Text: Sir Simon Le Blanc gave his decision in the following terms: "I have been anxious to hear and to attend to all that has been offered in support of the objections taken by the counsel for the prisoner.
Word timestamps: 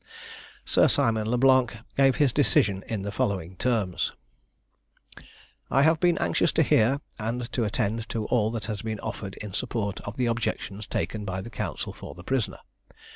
Sir 0.65 0.87
Simon 0.87 1.29
Le 1.29 1.37
Blanc 1.37 1.77
gave 1.95 2.15
his 2.15 2.33
decision 2.33 2.83
in 2.87 3.03
the 3.03 3.11
following 3.11 3.55
terms: 3.57 4.13
"I 5.69 5.83
have 5.83 5.99
been 5.99 6.17
anxious 6.17 6.51
to 6.53 6.63
hear 6.63 7.01
and 7.19 7.51
to 7.53 7.63
attend 7.65 8.09
to 8.09 8.25
all 8.25 8.49
that 8.49 8.65
has 8.65 8.81
been 8.81 8.99
offered 9.01 9.35
in 9.37 9.53
support 9.53 9.99
of 10.01 10.17
the 10.17 10.25
objections 10.25 10.87
taken 10.87 11.23
by 11.23 11.39
the 11.41 11.51
counsel 11.51 11.93
for 11.93 12.15
the 12.15 12.23
prisoner. 12.23 12.57